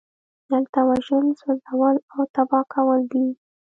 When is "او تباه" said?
2.13-2.61